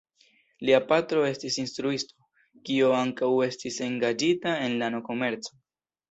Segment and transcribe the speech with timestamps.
[0.67, 2.15] Lia patro estis instruisto,
[2.69, 5.53] kiu ankaŭ estis engaĝita en lano-komerco.